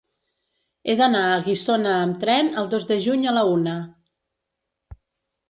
He 0.87 0.95
d'anar 1.01 1.21
a 1.25 1.35
Guissona 1.47 1.91
amb 1.97 2.17
tren 2.23 2.49
el 2.63 2.71
dos 2.73 2.89
de 2.93 2.99
juny 3.09 3.29
a 3.33 3.35
la 3.37 3.45
una. 3.59 3.77